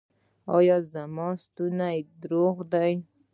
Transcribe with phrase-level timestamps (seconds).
[0.57, 1.97] ایا زما ستونی
[2.29, 2.91] روغ دی؟